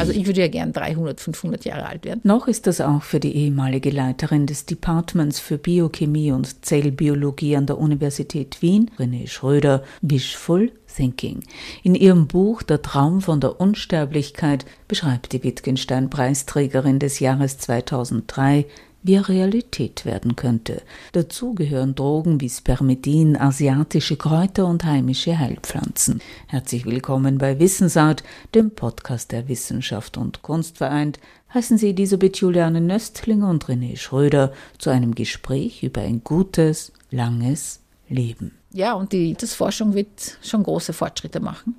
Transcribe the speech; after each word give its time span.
Also 0.00 0.12
ich 0.12 0.26
würde 0.26 0.40
ja 0.40 0.48
gern 0.48 0.72
300, 0.72 1.20
500 1.20 1.64
Jahre 1.66 1.86
alt 1.86 2.04
werden. 2.04 2.20
Noch 2.24 2.48
ist 2.48 2.66
das 2.66 2.80
auch 2.80 3.02
für 3.02 3.20
die 3.20 3.36
ehemalige 3.36 3.90
Leiterin 3.90 4.46
des 4.46 4.64
Departments 4.64 5.38
für 5.38 5.58
Biochemie 5.58 6.32
und 6.32 6.64
Zellbiologie 6.64 7.56
an 7.56 7.66
der 7.66 7.78
Universität 7.78 8.62
Wien, 8.62 8.90
René 8.98 9.28
Schröder, 9.28 9.84
wishful 10.00 10.72
thinking. 10.96 11.42
In 11.82 11.94
ihrem 11.94 12.26
Buch 12.26 12.62
Der 12.62 12.80
Traum 12.80 13.20
von 13.20 13.40
der 13.40 13.60
Unsterblichkeit 13.60 14.64
beschreibt 14.88 15.32
die 15.32 15.44
Wittgenstein-Preisträgerin 15.44 16.98
des 16.98 17.20
Jahres 17.20 17.58
2003 17.58 18.66
wie 19.02 19.14
er 19.14 19.28
Realität 19.28 20.04
werden 20.04 20.36
könnte. 20.36 20.82
Dazu 21.12 21.54
gehören 21.54 21.94
Drogen 21.94 22.40
wie 22.40 22.48
Spermidin, 22.48 23.36
asiatische 23.36 24.16
Kräuter 24.16 24.66
und 24.66 24.84
heimische 24.84 25.38
Heilpflanzen. 25.38 26.20
Herzlich 26.46 26.84
willkommen 26.84 27.38
bei 27.38 27.58
Wissensart, 27.58 28.22
dem 28.54 28.70
Podcast 28.72 29.32
der 29.32 29.48
Wissenschaft 29.48 30.16
und 30.16 30.42
Kunst 30.42 30.78
vereint. 30.78 31.18
Heißen 31.54 31.78
Sie 31.78 31.90
Elisabeth 31.90 32.36
Juliane 32.36 32.80
Nöstling 32.80 33.42
und 33.42 33.66
René 33.66 33.96
Schröder 33.96 34.52
zu 34.78 34.90
einem 34.90 35.14
Gespräch 35.14 35.82
über 35.82 36.02
ein 36.02 36.22
gutes, 36.22 36.92
langes 37.10 37.80
Leben. 38.08 38.52
Ja, 38.72 38.94
und 38.94 39.12
die 39.12 39.34
Forschung 39.34 39.94
wird 39.94 40.38
schon 40.42 40.62
große 40.62 40.92
Fortschritte 40.92 41.40
machen 41.40 41.74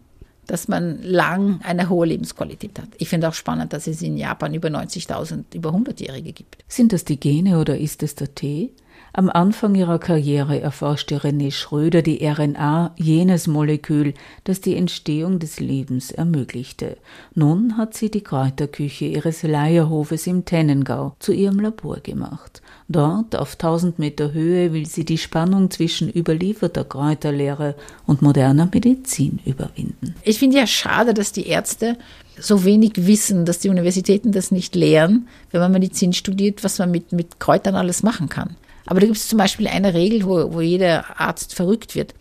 dass 0.48 0.68
man 0.68 1.02
lang 1.04 1.62
eine 1.64 1.90
hohe 1.90 2.08
Lebensqualität 2.08 2.80
hat. 2.80 2.90
Ich 2.98 3.10
finde 3.10 3.30
auch 3.30 3.34
spannend, 3.34 3.74
dass 3.74 3.88
es 3.88 4.02
in 4.02 4.18
Japan 4.18 4.54
über 4.54 4.70
90.000 4.70 5.44
über 5.54 5.70
100-Jährige 5.70 6.34
gibt. 6.34 6.64
Sind 6.68 6.94
das 6.94 7.06
die 7.06 7.20
Gene 7.20 7.60
oder 7.60 7.78
ist 7.78 8.04
es 8.04 8.16
der 8.16 8.34
Tee? 8.36 8.72
Am 9.14 9.30
Anfang 9.30 9.76
ihrer 9.76 10.00
Karriere 10.00 10.62
erforschte 10.62 11.18
René 11.18 11.52
Schröder 11.52 12.02
die 12.02 12.26
RNA, 12.26 12.94
jenes 12.96 13.46
Molekül, 13.46 14.14
das 14.46 14.62
die 14.62 14.78
Entstehung 14.78 15.38
des 15.38 15.60
Lebens 15.60 16.12
ermöglichte. 16.12 16.96
Nun 17.36 17.76
hat 17.76 17.94
sie 17.94 18.10
die 18.10 18.22
Kräuterküche 18.22 19.04
ihres 19.04 19.44
Leierhofes 19.44 20.28
im 20.28 20.46
Tennengau 20.46 21.18
zu 21.20 21.34
ihrem 21.34 21.60
Labor 21.60 21.98
gemacht. 21.98 22.62
Dort, 22.88 23.36
auf 23.36 23.56
1000 23.56 24.00
Meter 24.00 24.32
Höhe, 24.32 24.72
will 24.72 24.86
sie 24.86 25.04
die 25.04 25.18
Spannung 25.18 25.70
zwischen 25.72 26.10
überlieferter 26.10 26.86
Kräuterlehre 26.86 27.76
und 28.08 28.22
moderner 28.22 28.70
Medizin 28.74 29.40
überwinden. 29.46 30.16
Ich 30.24 30.40
finde 30.40 30.56
ja 30.58 30.68
schade, 30.68 31.14
dass 31.14 31.34
die 31.34 31.48
Ärzte 31.48 31.98
so 32.40 32.64
wenig 32.64 32.94
wissen, 32.96 33.46
dass 33.46 33.60
die 33.60 33.70
Universitäten 33.70 34.32
das 34.32 34.52
nicht 34.52 34.74
lehren, 34.74 35.28
wenn 35.52 35.60
man 35.60 35.74
Medizin 35.74 36.14
studiert, 36.14 36.64
was 36.64 36.80
man 36.80 36.92
mit, 36.92 37.12
mit 37.12 37.42
Kräutern 37.42 37.76
alles 37.76 38.04
machen 38.04 38.30
kann. 38.30 38.56
Aber 38.86 39.00
da 39.00 39.06
gibt 39.06 39.18
es 39.18 39.28
zum 39.28 39.38
Beispiel 39.38 39.68
eine 39.68 39.94
Regel, 39.94 40.26
wo, 40.26 40.54
wo 40.54 40.62
jeder 40.62 41.20
Arzt 41.20 41.54
verrückt 41.54 41.96
wird. 41.96 42.14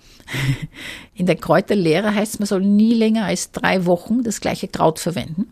In 1.14 1.27
der 1.27 1.36
Kräuterlehre 1.36 2.14
heißt 2.14 2.34
es, 2.34 2.39
man 2.39 2.47
soll 2.47 2.62
nie 2.62 2.94
länger 2.94 3.25
als 3.25 3.53
drei 3.53 3.86
Wochen 3.86 4.22
das 4.22 4.41
gleiche 4.41 4.69
Kraut 4.69 4.98
verwenden, 4.98 5.47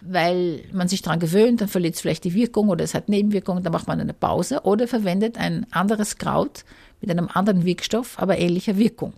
weil 0.00 0.62
man 0.72 0.88
sich 0.88 1.02
daran 1.02 1.20
gewöhnt, 1.20 1.60
dann 1.60 1.68
verliert 1.68 1.94
es 1.94 2.00
vielleicht 2.00 2.24
die 2.24 2.34
Wirkung 2.34 2.68
oder 2.68 2.84
es 2.84 2.94
hat 2.94 3.08
Nebenwirkungen, 3.08 3.62
dann 3.62 3.72
macht 3.72 3.86
man 3.86 4.00
eine 4.00 4.14
Pause 4.14 4.62
oder 4.64 4.88
verwendet 4.88 5.38
ein 5.38 5.66
anderes 5.70 6.18
Kraut 6.18 6.64
mit 7.00 7.10
einem 7.10 7.28
anderen 7.32 7.64
Wirkstoff, 7.64 8.18
aber 8.18 8.38
ähnlicher 8.38 8.76
Wirkung. 8.76 9.12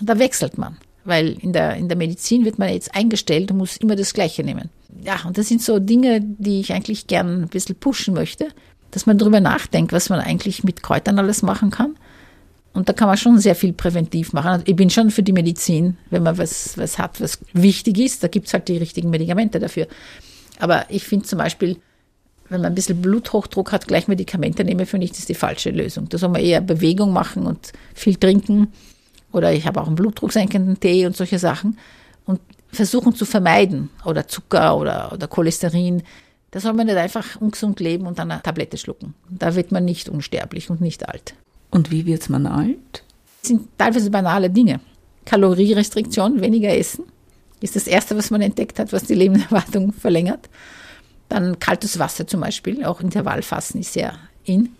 Und 0.00 0.08
da 0.08 0.18
wechselt 0.18 0.58
man, 0.58 0.76
weil 1.04 1.36
in 1.40 1.52
der, 1.52 1.76
in 1.76 1.88
der 1.88 1.96
Medizin 1.96 2.44
wird 2.44 2.58
man 2.58 2.68
jetzt 2.68 2.94
eingestellt 2.94 3.50
und 3.50 3.58
muss 3.58 3.76
immer 3.76 3.96
das 3.96 4.14
Gleiche 4.14 4.42
nehmen. 4.42 4.70
Ja, 5.04 5.20
und 5.26 5.36
das 5.36 5.48
sind 5.48 5.62
so 5.62 5.78
Dinge, 5.78 6.20
die 6.22 6.60
ich 6.60 6.72
eigentlich 6.72 7.06
gern 7.06 7.42
ein 7.42 7.48
bisschen 7.48 7.76
pushen 7.76 8.14
möchte, 8.14 8.48
dass 8.90 9.06
man 9.06 9.18
darüber 9.18 9.40
nachdenkt, 9.40 9.92
was 9.92 10.08
man 10.08 10.20
eigentlich 10.20 10.64
mit 10.64 10.82
Kräutern 10.82 11.18
alles 11.18 11.42
machen 11.42 11.70
kann. 11.70 11.96
Und 12.72 12.90
da 12.90 12.92
kann 12.92 13.08
man 13.08 13.16
schon 13.16 13.38
sehr 13.38 13.54
viel 13.54 13.72
präventiv 13.72 14.34
machen. 14.34 14.48
Also 14.48 14.64
ich 14.66 14.76
bin 14.76 14.90
schon 14.90 15.10
für 15.10 15.22
die 15.22 15.32
Medizin, 15.32 15.96
wenn 16.10 16.22
man 16.22 16.36
was, 16.36 16.76
was 16.76 16.98
hat, 16.98 17.20
was 17.22 17.38
wichtig 17.54 17.98
ist, 17.98 18.22
da 18.22 18.28
gibt 18.28 18.48
es 18.48 18.52
halt 18.52 18.68
die 18.68 18.76
richtigen 18.76 19.08
Medikamente 19.08 19.58
dafür. 19.58 19.86
Aber 20.58 20.84
ich 20.90 21.04
finde 21.04 21.26
zum 21.26 21.38
Beispiel, 21.38 21.78
wenn 22.48 22.60
man 22.60 22.72
ein 22.72 22.74
bisschen 22.74 23.00
Bluthochdruck 23.00 23.72
hat, 23.72 23.88
gleich 23.88 24.08
Medikamente 24.08 24.64
nehmen, 24.64 24.86
finde 24.86 25.04
ich, 25.04 25.10
das 25.10 25.20
ist 25.20 25.28
die 25.28 25.34
falsche 25.34 25.70
Lösung. 25.70 26.08
Da 26.08 26.18
soll 26.18 26.28
man 26.28 26.42
eher 26.42 26.60
Bewegung 26.60 27.12
machen 27.12 27.46
und 27.46 27.72
viel 27.94 28.16
trinken. 28.16 28.68
Oder 29.32 29.52
ich 29.52 29.66
habe 29.66 29.80
auch 29.80 29.86
einen 29.86 29.96
blutdrucksenkenden 29.96 30.78
Tee 30.78 31.06
und 31.06 31.16
solche 31.16 31.38
Sachen. 31.38 31.78
Und 32.24 32.40
versuchen 32.70 33.14
zu 33.14 33.24
vermeiden. 33.24 33.90
Oder 34.04 34.28
Zucker 34.28 34.76
oder, 34.76 35.12
oder 35.12 35.28
Cholesterin. 35.28 36.02
Da 36.56 36.60
soll 36.60 36.72
man 36.72 36.86
nicht 36.86 36.96
einfach 36.96 37.38
ungesund 37.38 37.80
leben 37.80 38.06
und 38.06 38.18
dann 38.18 38.30
eine 38.30 38.40
Tablette 38.40 38.78
schlucken. 38.78 39.12
Da 39.28 39.54
wird 39.54 39.72
man 39.72 39.84
nicht 39.84 40.08
unsterblich 40.08 40.70
und 40.70 40.80
nicht 40.80 41.06
alt. 41.06 41.34
Und 41.70 41.90
wie 41.90 42.06
wird 42.06 42.30
man 42.30 42.46
alt? 42.46 43.04
Das 43.42 43.48
sind 43.48 43.68
teilweise 43.76 44.10
banale 44.10 44.48
Dinge. 44.48 44.80
Kalorierestriktion, 45.26 46.40
weniger 46.40 46.74
essen, 46.74 47.04
ist 47.60 47.76
das 47.76 47.86
Erste, 47.86 48.16
was 48.16 48.30
man 48.30 48.40
entdeckt 48.40 48.78
hat, 48.78 48.90
was 48.94 49.02
die 49.04 49.14
Lebenserwartung 49.14 49.92
verlängert. 49.92 50.48
Dann 51.28 51.58
kaltes 51.58 51.98
Wasser 51.98 52.26
zum 52.26 52.40
Beispiel, 52.40 52.86
auch 52.86 53.02
Intervallfassen 53.02 53.80
ist 53.80 53.92
sehr 53.92 54.18
in. 54.44 54.70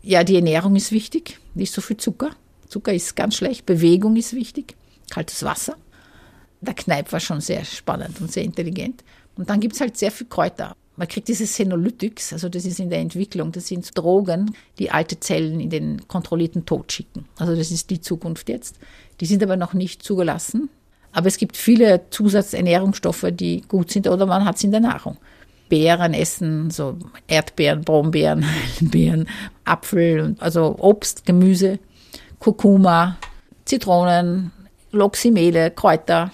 Ja, 0.00 0.22
die 0.22 0.36
Ernährung 0.36 0.76
ist 0.76 0.92
wichtig, 0.92 1.40
nicht 1.54 1.72
so 1.72 1.80
viel 1.80 1.96
Zucker. 1.96 2.30
Zucker 2.68 2.94
ist 2.94 3.16
ganz 3.16 3.34
schlecht, 3.34 3.66
Bewegung 3.66 4.14
ist 4.14 4.32
wichtig, 4.32 4.76
kaltes 5.10 5.42
Wasser. 5.42 5.74
Der 6.60 6.74
Kneipp 6.74 7.10
war 7.10 7.18
schon 7.18 7.40
sehr 7.40 7.64
spannend 7.64 8.20
und 8.20 8.30
sehr 8.30 8.44
intelligent. 8.44 9.02
Und 9.36 9.50
dann 9.50 9.60
gibt 9.60 9.74
es 9.74 9.80
halt 9.80 9.96
sehr 9.96 10.10
viel 10.10 10.26
Kräuter. 10.26 10.74
Man 10.96 11.08
kriegt 11.08 11.28
diese 11.28 11.46
Senolytics, 11.46 12.32
also 12.32 12.48
das 12.48 12.66
ist 12.66 12.78
in 12.78 12.90
der 12.90 12.98
Entwicklung, 12.98 13.50
das 13.50 13.68
sind 13.68 13.96
Drogen, 13.96 14.54
die 14.78 14.90
alte 14.90 15.18
Zellen 15.18 15.58
in 15.58 15.70
den 15.70 16.06
kontrollierten 16.06 16.66
Tod 16.66 16.92
schicken. 16.92 17.26
Also 17.38 17.56
das 17.56 17.70
ist 17.70 17.88
die 17.88 18.00
Zukunft 18.00 18.48
jetzt. 18.48 18.78
Die 19.20 19.26
sind 19.26 19.42
aber 19.42 19.56
noch 19.56 19.72
nicht 19.72 20.02
zugelassen. 20.02 20.68
Aber 21.12 21.28
es 21.28 21.38
gibt 21.38 21.56
viele 21.56 22.02
Zusatzernährungsstoffe, 22.10 23.26
die 23.32 23.62
gut 23.68 23.90
sind 23.90 24.06
oder 24.06 24.26
man 24.26 24.44
hat 24.44 24.58
sie 24.58 24.66
in 24.66 24.72
der 24.72 24.80
Nahrung. 24.80 25.16
Beeren 25.68 26.12
essen, 26.12 26.70
so 26.70 26.98
Erdbeeren, 27.26 27.82
Brombeeren, 27.82 28.44
Beeren, 28.80 29.28
Apfel, 29.64 30.36
also 30.38 30.76
Obst, 30.78 31.24
Gemüse, 31.24 31.78
Kurkuma, 32.38 33.16
Zitronen, 33.64 34.52
Loximele, 34.90 35.70
Kräuter. 35.70 36.30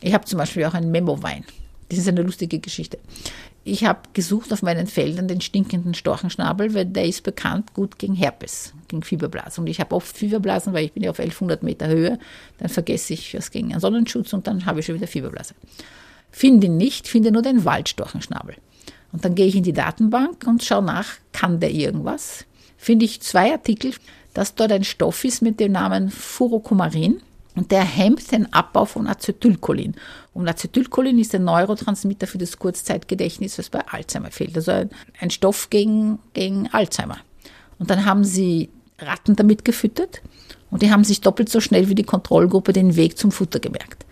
Ich 0.00 0.14
habe 0.14 0.24
zum 0.24 0.38
Beispiel 0.38 0.64
auch 0.64 0.74
einen 0.74 0.90
Memo-Wein. 0.90 1.44
Das 1.88 1.98
ist 1.98 2.08
eine 2.08 2.22
lustige 2.22 2.58
Geschichte. 2.58 2.98
Ich 3.62 3.84
habe 3.84 4.00
gesucht 4.12 4.52
auf 4.52 4.62
meinen 4.62 4.86
Feldern 4.86 5.28
den 5.28 5.40
stinkenden 5.40 5.94
Storchenschnabel, 5.94 6.74
weil 6.74 6.86
der 6.86 7.04
ist 7.06 7.22
bekannt 7.22 7.74
gut 7.74 7.98
gegen 7.98 8.14
Herpes, 8.14 8.72
gegen 8.88 9.02
Fieberblasen. 9.02 9.62
Und 9.62 9.70
ich 9.70 9.80
habe 9.80 9.94
oft 9.94 10.16
Fieberblasen, 10.16 10.72
weil 10.72 10.84
ich 10.84 10.92
bin 10.92 11.02
ja 11.02 11.10
auf 11.10 11.18
1100 11.18 11.62
Meter 11.62 11.88
Höhe. 11.88 12.18
Dann 12.58 12.68
vergesse 12.68 13.14
ich 13.14 13.34
was 13.34 13.50
gegen 13.50 13.72
einen 13.72 13.80
Sonnenschutz 13.80 14.32
und 14.32 14.46
dann 14.46 14.66
habe 14.66 14.80
ich 14.80 14.86
schon 14.86 14.94
wieder 14.94 15.08
Fieberblase. 15.08 15.54
Finde 16.30 16.66
ihn 16.66 16.76
nicht, 16.76 17.08
finde 17.08 17.32
nur 17.32 17.42
den 17.42 17.64
Waldstorchenschnabel. 17.64 18.56
Und 19.12 19.24
dann 19.24 19.34
gehe 19.34 19.46
ich 19.46 19.56
in 19.56 19.62
die 19.62 19.72
Datenbank 19.72 20.46
und 20.46 20.62
schaue 20.62 20.82
nach, 20.82 21.14
kann 21.32 21.60
der 21.60 21.70
irgendwas? 21.70 22.44
Finde 22.76 23.04
ich 23.04 23.22
zwei 23.22 23.52
Artikel, 23.52 23.94
dass 24.34 24.54
dort 24.54 24.72
ein 24.72 24.84
Stoff 24.84 25.24
ist 25.24 25.40
mit 25.40 25.58
dem 25.60 25.72
Namen 25.72 26.10
Furokumarin. 26.10 27.22
Und 27.56 27.72
der 27.72 27.82
hemmt 27.82 28.30
den 28.30 28.52
Abbau 28.52 28.84
von 28.84 29.06
Acetylcholin. 29.06 29.94
Und 30.34 30.46
Acetylcholin 30.46 31.18
ist 31.18 31.34
ein 31.34 31.44
Neurotransmitter 31.44 32.26
für 32.26 32.38
das 32.38 32.58
Kurzzeitgedächtnis, 32.58 33.58
was 33.58 33.70
bei 33.70 33.80
Alzheimer 33.88 34.30
fehlt. 34.30 34.54
Also 34.56 34.72
ein, 34.72 34.90
ein 35.20 35.30
Stoff 35.30 35.70
gegen, 35.70 36.18
gegen 36.34 36.68
Alzheimer. 36.68 37.16
Und 37.78 37.90
dann 37.90 38.04
haben 38.04 38.24
sie 38.24 38.68
Ratten 38.98 39.36
damit 39.36 39.64
gefüttert 39.64 40.22
und 40.70 40.82
die 40.82 40.90
haben 40.90 41.04
sich 41.04 41.20
doppelt 41.20 41.48
so 41.48 41.60
schnell 41.60 41.88
wie 41.88 41.94
die 41.94 42.02
Kontrollgruppe 42.02 42.72
den 42.72 42.96
Weg 42.96 43.18
zum 43.18 43.32
Futter 43.32 43.60
gemerkt. 43.60 44.04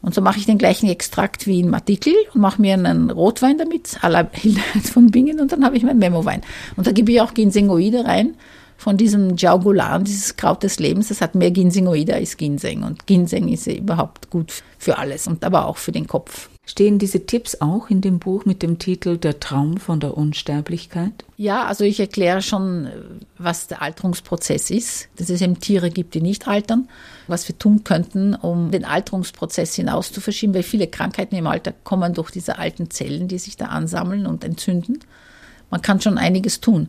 Und 0.00 0.14
so 0.14 0.20
mache 0.20 0.38
ich 0.38 0.46
den 0.46 0.58
gleichen 0.58 0.88
Extrakt 0.88 1.46
wie 1.46 1.60
im 1.60 1.74
Artikel 1.74 2.14
und 2.32 2.40
mache 2.40 2.60
mir 2.60 2.74
einen 2.74 3.10
Rotwein 3.10 3.58
damit, 3.58 3.98
à 4.00 4.08
la 4.08 4.28
Hildegard 4.32 4.86
von 4.92 5.10
Bingen, 5.10 5.40
und 5.40 5.50
dann 5.50 5.64
habe 5.64 5.76
ich 5.76 5.82
meinen 5.82 5.98
Memowein. 5.98 6.42
Und 6.76 6.86
da 6.86 6.92
gebe 6.92 7.10
ich 7.10 7.20
auch 7.20 7.34
Ginsengoide 7.34 8.04
rein 8.04 8.36
von 8.78 8.96
diesem 8.96 9.36
Jaugulan, 9.36 10.04
dieses 10.04 10.36
Kraut 10.36 10.62
des 10.62 10.78
Lebens, 10.78 11.08
das 11.08 11.20
hat 11.20 11.34
mehr 11.34 11.50
Ginsengоide 11.50 12.14
als 12.14 12.36
Ginseng. 12.36 12.84
Und 12.84 13.06
Ginseng 13.06 13.48
ist 13.48 13.66
ja 13.66 13.74
überhaupt 13.74 14.30
gut 14.30 14.62
für 14.78 14.98
alles 14.98 15.26
und 15.26 15.44
aber 15.44 15.66
auch 15.66 15.76
für 15.76 15.90
den 15.90 16.06
Kopf. 16.06 16.48
Stehen 16.64 16.98
diese 16.98 17.26
Tipps 17.26 17.60
auch 17.60 17.90
in 17.90 18.02
dem 18.02 18.20
Buch 18.20 18.44
mit 18.44 18.62
dem 18.62 18.78
Titel 18.78 19.16
Der 19.16 19.40
Traum 19.40 19.78
von 19.78 19.98
der 19.98 20.16
Unsterblichkeit? 20.16 21.12
Ja, 21.36 21.64
also 21.64 21.82
ich 21.82 21.98
erkläre 21.98 22.40
schon, 22.40 22.88
was 23.36 23.66
der 23.66 23.82
Alterungsprozess 23.82 24.70
ist, 24.70 25.08
dass 25.16 25.28
es 25.28 25.40
eben 25.40 25.58
Tiere 25.58 25.90
gibt, 25.90 26.14
die 26.14 26.20
nicht 26.20 26.46
altern, 26.46 26.88
was 27.26 27.48
wir 27.48 27.58
tun 27.58 27.82
könnten, 27.82 28.36
um 28.36 28.70
den 28.70 28.84
Alterungsprozess 28.84 29.74
hinaus 29.74 30.12
zu 30.12 30.20
verschieben, 30.20 30.54
weil 30.54 30.62
viele 30.62 30.86
Krankheiten 30.86 31.34
im 31.34 31.48
Alter 31.48 31.72
kommen 31.82 32.14
durch 32.14 32.30
diese 32.30 32.58
alten 32.58 32.90
Zellen, 32.90 33.26
die 33.26 33.38
sich 33.38 33.56
da 33.56 33.66
ansammeln 33.66 34.26
und 34.26 34.44
entzünden. 34.44 35.00
Man 35.70 35.82
kann 35.82 36.00
schon 36.00 36.16
einiges 36.16 36.60
tun. 36.60 36.88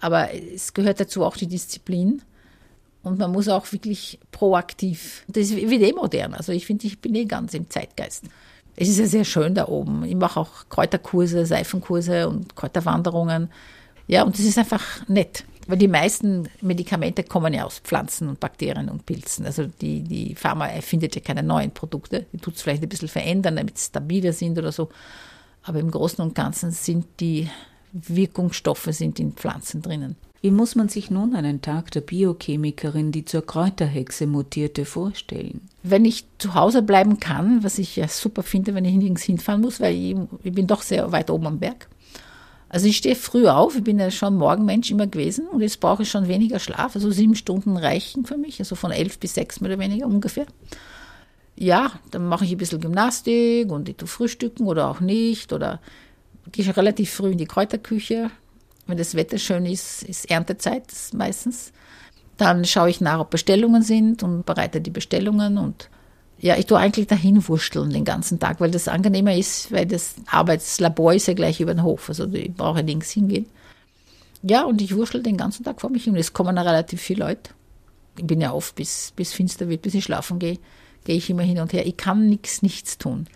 Aber 0.00 0.32
es 0.34 0.74
gehört 0.74 1.00
dazu 1.00 1.24
auch 1.24 1.36
die 1.36 1.46
Disziplin. 1.46 2.22
Und 3.02 3.18
man 3.18 3.32
muss 3.32 3.48
auch 3.48 3.70
wirklich 3.72 4.18
proaktiv. 4.32 5.24
Das 5.28 5.54
wird 5.54 5.82
eh 5.82 5.92
modern. 5.92 6.34
Also 6.34 6.52
ich 6.52 6.66
finde, 6.66 6.86
ich 6.86 7.00
bin 7.00 7.14
eh 7.14 7.24
ganz 7.24 7.54
im 7.54 7.70
Zeitgeist. 7.70 8.24
Es 8.76 8.88
ist 8.88 8.98
ja 8.98 9.06
sehr 9.06 9.24
schön 9.24 9.54
da 9.54 9.66
oben. 9.66 10.04
Ich 10.04 10.14
mache 10.14 10.38
auch 10.40 10.68
Kräuterkurse, 10.68 11.46
Seifenkurse 11.46 12.28
und 12.28 12.54
Kräuterwanderungen. 12.54 13.50
Ja, 14.06 14.24
und 14.24 14.38
das 14.38 14.44
ist 14.44 14.58
einfach 14.58 14.84
nett. 15.08 15.44
Weil 15.66 15.78
die 15.78 15.88
meisten 15.88 16.48
Medikamente 16.60 17.22
kommen 17.24 17.52
ja 17.52 17.64
aus 17.64 17.78
Pflanzen 17.80 18.28
und 18.28 18.40
Bakterien 18.40 18.88
und 18.88 19.04
Pilzen. 19.04 19.44
Also 19.44 19.66
die, 19.66 20.02
die 20.02 20.34
Pharma 20.34 20.66
erfindet 20.66 21.14
ja 21.14 21.20
keine 21.20 21.42
neuen 21.42 21.72
Produkte. 21.72 22.24
Die 22.32 22.38
tut 22.38 22.56
es 22.56 22.62
vielleicht 22.62 22.82
ein 22.82 22.88
bisschen 22.88 23.08
verändern, 23.08 23.56
damit 23.56 23.78
sie 23.78 23.86
stabiler 23.86 24.32
sind 24.32 24.58
oder 24.58 24.72
so. 24.72 24.88
Aber 25.62 25.78
im 25.78 25.90
Großen 25.90 26.24
und 26.24 26.34
Ganzen 26.34 26.70
sind 26.70 27.04
die 27.20 27.50
Wirkungsstoffe 27.92 28.88
sind 28.90 29.18
in 29.18 29.32
Pflanzen 29.32 29.82
drinnen. 29.82 30.16
Wie 30.40 30.52
muss 30.52 30.76
man 30.76 30.88
sich 30.88 31.10
nun 31.10 31.34
einen 31.34 31.62
Tag 31.62 31.90
der 31.90 32.00
Biochemikerin, 32.00 33.10
die 33.10 33.24
zur 33.24 33.44
Kräuterhexe 33.44 34.26
mutierte, 34.26 34.84
vorstellen? 34.84 35.62
Wenn 35.82 36.04
ich 36.04 36.26
zu 36.38 36.54
Hause 36.54 36.82
bleiben 36.82 37.18
kann, 37.18 37.64
was 37.64 37.78
ich 37.78 37.96
ja 37.96 38.06
super 38.06 38.44
finde, 38.44 38.74
wenn 38.74 38.84
ich 38.84 38.94
nirgends 38.94 39.22
hinfahren 39.22 39.60
muss, 39.60 39.80
weil 39.80 39.96
ich, 39.96 40.16
ich 40.44 40.52
bin 40.52 40.68
doch 40.68 40.82
sehr 40.82 41.10
weit 41.10 41.30
oben 41.30 41.48
am 41.48 41.58
Berg, 41.58 41.88
also 42.68 42.86
ich 42.86 42.98
stehe 42.98 43.16
früh 43.16 43.48
auf, 43.48 43.76
ich 43.76 43.84
bin 43.84 43.98
ja 43.98 44.10
schon 44.10 44.36
Morgenmensch 44.36 44.90
immer 44.90 45.06
gewesen 45.06 45.48
und 45.48 45.62
jetzt 45.62 45.80
brauche 45.80 46.02
ich 46.02 46.10
schon 46.10 46.28
weniger 46.28 46.58
Schlaf. 46.58 46.94
Also 46.94 47.10
sieben 47.10 47.34
Stunden 47.34 47.76
reichen 47.76 48.26
für 48.26 48.36
mich, 48.36 48.58
also 48.60 48.74
von 48.74 48.90
elf 48.90 49.18
bis 49.18 49.34
sechs 49.34 49.60
mehr 49.60 49.70
oder 49.70 49.80
weniger 49.80 50.06
ungefähr. 50.06 50.46
Ja, 51.56 51.92
dann 52.10 52.28
mache 52.28 52.44
ich 52.44 52.52
ein 52.52 52.58
bisschen 52.58 52.80
Gymnastik 52.80 53.72
und 53.72 53.88
ich 53.88 53.96
tue 53.96 54.06
frühstücken 54.06 54.66
oder 54.66 54.88
auch 54.88 55.00
nicht. 55.00 55.52
Oder 55.52 55.80
gehe 56.52 56.76
relativ 56.76 57.10
früh 57.10 57.32
in 57.32 57.38
die 57.38 57.46
Kräuterküche. 57.46 58.30
Wenn 58.86 58.98
das 58.98 59.14
Wetter 59.14 59.38
schön 59.38 59.66
ist, 59.66 60.02
ist 60.02 60.30
Erntezeit 60.30 60.84
meistens. 61.12 61.72
Dann 62.36 62.64
schaue 62.64 62.90
ich 62.90 63.00
nach, 63.00 63.20
ob 63.20 63.30
Bestellungen 63.30 63.82
sind 63.82 64.22
und 64.22 64.46
bereite 64.46 64.80
die 64.80 64.90
Bestellungen 64.90 65.58
und 65.58 65.90
ja, 66.40 66.56
ich 66.56 66.66
tue 66.66 66.78
eigentlich 66.78 67.08
dahin 67.08 67.46
wursteln 67.48 67.90
den 67.90 68.04
ganzen 68.04 68.38
Tag, 68.38 68.60
weil 68.60 68.70
das 68.70 68.86
angenehmer 68.86 69.34
ist, 69.34 69.72
weil 69.72 69.86
das 69.86 70.14
Arbeitslabor 70.26 71.12
ist 71.12 71.26
ja 71.26 71.34
gleich 71.34 71.60
über 71.60 71.74
den 71.74 71.82
Hof. 71.82 72.08
Also 72.08 72.32
ich 72.32 72.54
brauche 72.54 72.82
nirgends 72.84 73.10
hingehen. 73.10 73.46
Ja, 74.42 74.62
und 74.62 74.80
ich 74.80 74.94
wurschtel 74.94 75.22
den 75.22 75.36
ganzen 75.36 75.64
Tag 75.64 75.80
vor 75.80 75.90
mich 75.90 76.04
hin. 76.04 76.14
Es 76.14 76.32
kommen 76.32 76.56
relativ 76.56 77.00
viele 77.00 77.24
Leute. 77.24 77.50
Ich 78.16 78.26
bin 78.26 78.40
ja 78.40 78.52
oft, 78.52 78.76
bis, 78.76 79.12
bis 79.16 79.32
finster 79.32 79.68
wird, 79.68 79.82
bis 79.82 79.94
ich 79.94 80.04
schlafen 80.04 80.38
gehe, 80.38 80.58
gehe 81.04 81.16
ich 81.16 81.28
immer 81.28 81.42
hin 81.42 81.58
und 81.58 81.72
her. 81.72 81.86
Ich 81.86 81.96
kann 81.96 82.28
nichts, 82.28 82.62
nichts 82.62 82.98
tun. 82.98 83.26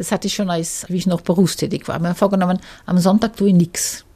Das 0.00 0.12
hatte 0.12 0.28
ich 0.28 0.34
schon, 0.34 0.48
als 0.48 0.86
wie 0.88 0.96
ich 0.96 1.06
noch 1.06 1.20
berufstätig 1.20 1.86
war. 1.86 1.96
Ich 1.96 1.98
habe 1.98 2.08
mir 2.08 2.14
vorgenommen, 2.14 2.58
am 2.86 2.96
Sonntag 2.96 3.36
tue 3.36 3.48
ich 3.48 3.54
nichts. 3.54 4.06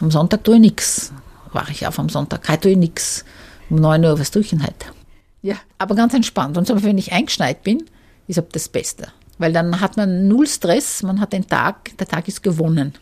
Am 0.00 0.10
Sonntag 0.10 0.42
tue 0.42 0.54
ich 0.54 0.60
nichts. 0.62 1.12
Wache 1.52 1.70
ich 1.70 1.86
auf 1.86 1.98
am 1.98 2.08
Sonntag. 2.08 2.48
Heute 2.48 2.62
tue 2.62 2.70
ich 2.70 2.78
nichts. 2.78 3.26
Um 3.68 3.76
9 3.76 4.06
Uhr, 4.06 4.18
was 4.18 4.30
tue 4.30 4.40
ich 4.40 4.48
denn 4.48 4.62
heute? 4.62 4.86
Ja, 5.42 5.56
aber 5.76 5.94
ganz 5.96 6.14
entspannt. 6.14 6.56
Und 6.56 6.66
so, 6.66 6.82
wenn 6.82 6.96
ich 6.96 7.12
eingeschneit 7.12 7.62
bin, 7.62 7.84
ist 8.26 8.42
das 8.52 8.70
Beste. 8.70 9.08
Weil 9.36 9.52
dann 9.52 9.82
hat 9.82 9.98
man 9.98 10.28
null 10.28 10.46
Stress, 10.46 11.02
man 11.02 11.20
hat 11.20 11.34
den 11.34 11.46
Tag, 11.46 11.94
der 11.98 12.08
Tag 12.08 12.26
ist 12.26 12.42
gewonnen. 12.42 12.94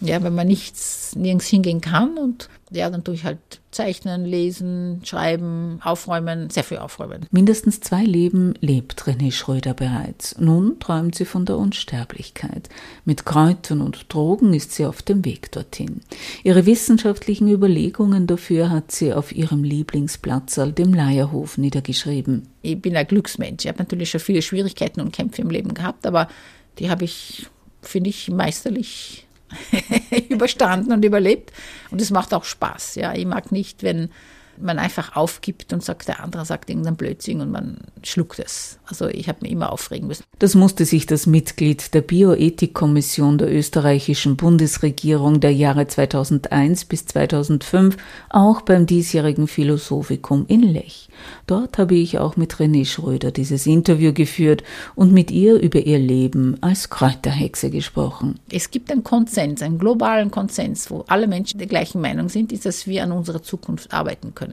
Ja, 0.00 0.22
wenn 0.22 0.34
man 0.34 0.46
nichts, 0.46 1.16
nirgends 1.16 1.46
hingehen 1.46 1.80
kann 1.80 2.18
und 2.18 2.48
ja, 2.70 2.88
dann 2.90 3.02
tue 3.02 3.14
ich 3.14 3.24
halt 3.24 3.38
zeichnen, 3.70 4.24
lesen, 4.24 5.00
schreiben, 5.04 5.80
aufräumen, 5.82 6.50
sehr 6.50 6.64
viel 6.64 6.78
aufräumen. 6.78 7.26
Mindestens 7.30 7.80
zwei 7.80 8.04
Leben 8.04 8.54
lebt 8.60 9.02
René 9.02 9.32
Schröder 9.32 9.74
bereits. 9.74 10.38
Nun 10.38 10.78
träumt 10.78 11.14
sie 11.14 11.24
von 11.24 11.46
der 11.46 11.56
Unsterblichkeit. 11.56 12.68
Mit 13.04 13.24
Kräutern 13.24 13.80
und 13.80 14.12
Drogen 14.12 14.52
ist 14.54 14.72
sie 14.72 14.86
auf 14.86 15.02
dem 15.02 15.24
Weg 15.24 15.50
dorthin. 15.52 16.02
Ihre 16.44 16.66
wissenschaftlichen 16.66 17.48
Überlegungen 17.48 18.26
dafür 18.26 18.70
hat 18.70 18.92
sie 18.92 19.12
auf 19.12 19.32
ihrem 19.32 19.64
Lieblingsplatzal, 19.64 20.72
dem 20.72 20.94
Leierhof, 20.94 21.58
niedergeschrieben. 21.58 22.48
Ich 22.62 22.80
bin 22.80 22.96
ein 22.96 23.06
Glücksmensch. 23.06 23.64
Ich 23.64 23.68
habe 23.68 23.78
natürlich 23.78 24.10
schon 24.10 24.20
viele 24.20 24.42
Schwierigkeiten 24.42 25.00
und 25.00 25.12
Kämpfe 25.12 25.42
im 25.42 25.50
Leben 25.50 25.74
gehabt, 25.74 26.06
aber 26.06 26.28
die 26.78 26.90
habe 26.90 27.04
ich, 27.04 27.46
finde 27.82 28.10
ich, 28.10 28.30
meisterlich 28.30 29.27
überstanden 30.28 30.92
und 30.92 31.04
überlebt. 31.04 31.52
Und 31.90 32.00
es 32.00 32.10
macht 32.10 32.34
auch 32.34 32.44
Spaß. 32.44 32.96
Ja, 32.96 33.14
ich 33.14 33.26
mag 33.26 33.52
nicht, 33.52 33.82
wenn 33.82 34.10
man 34.60 34.78
einfach 34.78 35.16
aufgibt 35.16 35.72
und 35.72 35.82
sagt, 35.82 36.08
der 36.08 36.22
andere 36.22 36.44
sagt 36.44 36.70
irgendein 36.70 36.96
Blödsinn 36.96 37.40
und 37.40 37.50
man 37.50 37.78
schluckt 38.02 38.38
es. 38.38 38.78
Also 38.86 39.08
ich 39.08 39.28
habe 39.28 39.38
mich 39.42 39.52
immer 39.52 39.72
aufregen 39.72 40.08
müssen. 40.08 40.24
Das 40.38 40.54
musste 40.54 40.84
sich 40.84 41.06
das 41.06 41.26
Mitglied 41.26 41.94
der 41.94 42.00
Bioethikkommission 42.00 43.38
der 43.38 43.52
österreichischen 43.52 44.36
Bundesregierung 44.36 45.40
der 45.40 45.52
Jahre 45.52 45.86
2001 45.86 46.84
bis 46.86 47.06
2005 47.06 47.96
auch 48.30 48.62
beim 48.62 48.86
diesjährigen 48.86 49.48
Philosophikum 49.48 50.46
in 50.48 50.62
Lech. 50.62 51.08
Dort 51.46 51.78
habe 51.78 51.94
ich 51.94 52.18
auch 52.18 52.36
mit 52.36 52.54
René 52.54 52.84
Schröder 52.84 53.32
dieses 53.32 53.66
Interview 53.66 54.12
geführt 54.12 54.62
und 54.94 55.12
mit 55.12 55.30
ihr 55.30 55.60
über 55.60 55.80
ihr 55.80 55.98
Leben 55.98 56.56
als 56.60 56.90
Kräuterhexe 56.90 57.70
gesprochen. 57.70 58.38
Es 58.50 58.70
gibt 58.70 58.90
einen 58.90 59.04
Konsens, 59.04 59.62
einen 59.62 59.78
globalen 59.78 60.30
Konsens, 60.30 60.90
wo 60.90 61.04
alle 61.08 61.26
Menschen 61.26 61.58
der 61.58 61.66
gleichen 61.66 62.00
Meinung 62.00 62.28
sind, 62.28 62.52
ist, 62.52 62.66
dass 62.66 62.86
wir 62.86 63.02
an 63.02 63.12
unserer 63.12 63.42
Zukunft 63.42 63.92
arbeiten 63.92 64.34
können. 64.34 64.47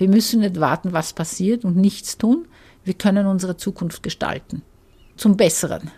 Wir 0.00 0.08
müssen 0.08 0.40
nicht 0.40 0.58
warten, 0.58 0.94
was 0.94 1.12
passiert 1.12 1.62
und 1.62 1.76
nichts 1.76 2.16
tun. 2.16 2.46
Wir 2.84 2.94
können 2.94 3.26
unsere 3.26 3.58
Zukunft 3.58 4.02
gestalten. 4.02 4.62
Zum 5.18 5.36
Besseren. 5.36 5.90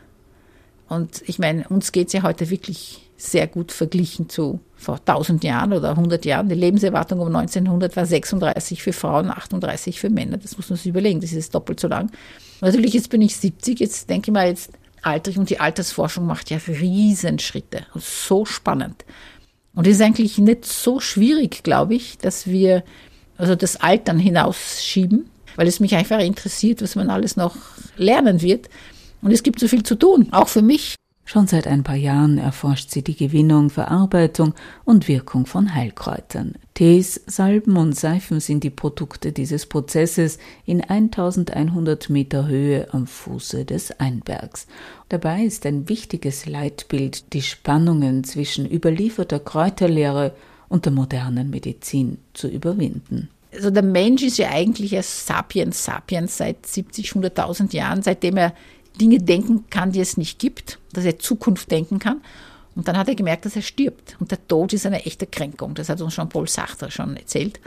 Und 0.88 1.22
ich 1.26 1.38
meine, 1.38 1.68
uns 1.68 1.92
geht 1.92 2.08
es 2.08 2.12
ja 2.12 2.24
heute 2.24 2.50
wirklich 2.50 3.08
sehr 3.16 3.46
gut 3.46 3.70
verglichen 3.70 4.28
zu 4.28 4.58
vor 4.74 4.96
1000 4.96 5.44
Jahren 5.44 5.72
oder 5.72 5.90
100 5.90 6.24
Jahren. 6.24 6.48
Die 6.48 6.56
Lebenserwartung 6.56 7.20
um 7.20 7.28
1900 7.28 7.94
war 7.94 8.04
36 8.04 8.82
für 8.82 8.92
Frauen, 8.92 9.30
38 9.30 10.00
für 10.00 10.10
Männer. 10.10 10.36
Das 10.36 10.56
muss 10.56 10.68
man 10.68 10.78
sich 10.78 10.88
überlegen, 10.88 11.20
das 11.20 11.32
ist 11.32 11.54
doppelt 11.54 11.78
so 11.78 11.86
lang. 11.86 12.10
Natürlich, 12.60 12.94
jetzt 12.94 13.08
bin 13.08 13.22
ich 13.22 13.36
70, 13.36 13.78
jetzt 13.78 14.10
denke 14.10 14.32
ich 14.32 14.34
mal, 14.34 14.48
jetzt 14.48 14.72
alter 15.02 15.30
ich 15.30 15.38
und 15.38 15.48
die 15.48 15.60
Altersforschung 15.60 16.26
macht 16.26 16.50
ja 16.50 16.58
Riesenschritte. 16.66 17.86
So 17.94 18.44
spannend. 18.46 19.04
Und 19.76 19.86
es 19.86 19.94
ist 19.94 20.02
eigentlich 20.02 20.38
nicht 20.38 20.64
so 20.64 20.98
schwierig, 20.98 21.62
glaube 21.62 21.94
ich, 21.94 22.18
dass 22.18 22.48
wir 22.48 22.82
also 23.36 23.54
das 23.54 23.76
Altern 23.76 24.18
hinausschieben, 24.18 25.28
weil 25.56 25.66
es 25.66 25.80
mich 25.80 25.94
einfach 25.94 26.20
interessiert, 26.20 26.82
was 26.82 26.96
man 26.96 27.10
alles 27.10 27.36
noch 27.36 27.56
lernen 27.96 28.42
wird. 28.42 28.68
Und 29.20 29.30
es 29.30 29.42
gibt 29.42 29.60
so 29.60 29.68
viel 29.68 29.82
zu 29.82 29.94
tun, 29.94 30.28
auch 30.32 30.48
für 30.48 30.62
mich. 30.62 30.96
Schon 31.24 31.46
seit 31.46 31.68
ein 31.68 31.84
paar 31.84 31.96
Jahren 31.96 32.36
erforscht 32.36 32.90
sie 32.90 33.02
die 33.02 33.16
Gewinnung, 33.16 33.70
Verarbeitung 33.70 34.54
und 34.84 35.06
Wirkung 35.06 35.46
von 35.46 35.74
Heilkräutern. 35.74 36.56
Tees, 36.74 37.22
Salben 37.26 37.76
und 37.76 37.94
Seifen 37.96 38.40
sind 38.40 38.64
die 38.64 38.70
Produkte 38.70 39.30
dieses 39.32 39.66
Prozesses 39.66 40.38
in 40.66 40.82
1100 40.82 42.10
Meter 42.10 42.48
Höhe 42.48 42.88
am 42.92 43.06
Fuße 43.06 43.64
des 43.64 43.98
Einbergs. 44.00 44.66
Dabei 45.08 45.44
ist 45.44 45.64
ein 45.64 45.88
wichtiges 45.88 46.46
Leitbild 46.46 47.32
die 47.32 47.42
Spannungen 47.42 48.24
zwischen 48.24 48.70
überlieferter 48.70 49.38
Kräuterlehre 49.38 50.34
und 50.72 50.86
der 50.86 50.92
modernen 50.92 51.50
Medizin 51.50 52.16
zu 52.32 52.48
überwinden. 52.48 53.28
Also 53.52 53.70
der 53.70 53.82
Mensch 53.82 54.22
ist 54.22 54.38
ja 54.38 54.48
eigentlich 54.48 54.96
ein 54.96 55.02
Sapiens 55.02 55.84
sapiens 55.84 56.38
seit 56.38 56.64
70, 56.64 57.10
100.000 57.10 57.74
Jahren, 57.74 58.02
seitdem 58.02 58.38
er 58.38 58.54
Dinge 58.98 59.18
denken 59.18 59.66
kann, 59.68 59.92
die 59.92 60.00
es 60.00 60.16
nicht 60.16 60.38
gibt, 60.38 60.78
dass 60.94 61.04
er 61.04 61.18
Zukunft 61.18 61.70
denken 61.70 61.98
kann. 61.98 62.22
Und 62.74 62.88
dann 62.88 62.96
hat 62.96 63.08
er 63.08 63.14
gemerkt, 63.14 63.44
dass 63.44 63.54
er 63.54 63.60
stirbt. 63.60 64.16
Und 64.18 64.30
der 64.30 64.46
Tod 64.48 64.72
ist 64.72 64.86
eine 64.86 65.04
echte 65.04 65.26
Kränkung. 65.26 65.74
Das 65.74 65.90
hat 65.90 66.00
uns 66.00 66.14
schon 66.14 66.30
Paul 66.30 66.48
Sartre 66.48 66.90
schon 66.90 67.18
erzählt. 67.18 67.60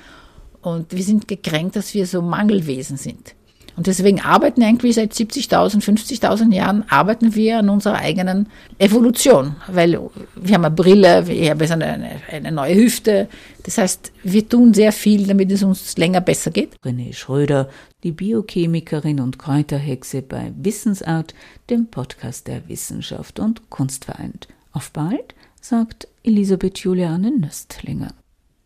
Und 0.63 0.91
wir 0.91 1.03
sind 1.03 1.27
gekränkt, 1.27 1.75
dass 1.75 1.93
wir 1.93 2.07
so 2.07 2.23
Mangelwesen 2.23 2.97
sind. 2.97 3.35
Und 3.75 3.87
deswegen 3.87 4.21
arbeiten 4.21 4.63
eigentlich 4.63 4.95
seit 4.95 5.13
70.000, 5.13 5.83
50.000 5.83 6.53
Jahren, 6.53 6.85
arbeiten 6.89 7.35
wir 7.35 7.59
an 7.59 7.69
unserer 7.69 7.95
eigenen 7.95 8.47
Evolution. 8.79 9.55
Weil 9.67 9.99
wir 10.35 10.55
haben 10.55 10.65
eine 10.65 10.75
Brille, 10.75 11.27
wir 11.27 11.51
haben 11.51 11.81
eine, 11.81 12.21
eine 12.31 12.51
neue 12.51 12.75
Hüfte. 12.75 13.27
Das 13.63 13.77
heißt, 13.77 14.11
wir 14.23 14.47
tun 14.47 14.73
sehr 14.73 14.91
viel, 14.91 15.27
damit 15.27 15.51
es 15.51 15.63
uns 15.63 15.97
länger 15.97 16.21
besser 16.21 16.51
geht. 16.51 16.75
René 16.85 17.13
Schröder, 17.13 17.69
die 18.03 18.11
Biochemikerin 18.11 19.19
und 19.19 19.39
Kräuterhexe 19.39 20.21
bei 20.21 20.53
Wissensart, 20.57 21.33
dem 21.69 21.87
Podcast 21.87 22.47
der 22.47 22.67
Wissenschaft 22.69 23.39
und 23.39 23.69
Kunst 23.69 24.05
vereint. 24.05 24.47
Auf 24.71 24.91
bald, 24.91 25.35
sagt 25.59 26.07
Elisabeth 26.23 26.79
Juliane 26.79 27.31
Nöstlinger. 27.31 28.13